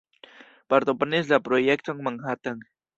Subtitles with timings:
[0.73, 2.71] Partoprenis la projekton Manhattan.